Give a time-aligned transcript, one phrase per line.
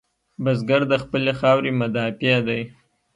[0.43, 2.61] بزګر د خپلې خاورې مدافع دی